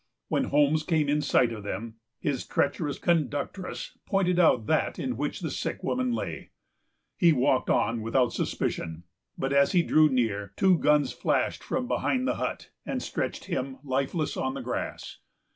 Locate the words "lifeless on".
13.83-14.55